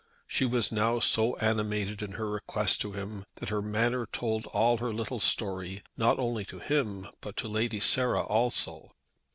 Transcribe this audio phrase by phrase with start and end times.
[0.25, 4.77] She was now so animated in her request to him, that her manner told all
[4.77, 8.93] her little story, not only to him, but to Lady Sarah also.